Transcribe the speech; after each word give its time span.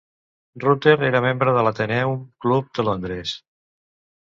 Rutter 0.63 0.95
era 1.09 1.21
membre 1.25 1.53
de 1.59 1.67
l'Athenaeum 1.67 2.25
Club, 2.47 2.73
de 2.81 2.89
Londres. 2.91 3.37